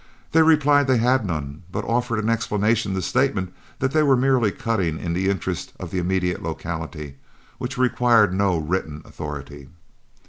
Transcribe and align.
They 0.31 0.41
replied 0.41 0.87
that 0.87 0.93
they 0.93 0.97
had 0.97 1.27
none, 1.27 1.61
but 1.71 1.85
offered 1.85 2.17
in 2.17 2.27
explanation 2.27 2.95
the 2.95 3.03
statement 3.03 3.53
that 3.77 3.91
they 3.91 4.01
were 4.01 4.17
merely 4.17 4.49
cutting 4.51 4.97
in 4.97 5.13
the 5.13 5.29
interest 5.29 5.73
of 5.79 5.91
the 5.91 5.99
immediate 5.99 6.41
locality, 6.41 7.17
which 7.59 7.77
required 7.77 8.33
no 8.33 8.57
written 8.57 9.03
authority. 9.05 9.69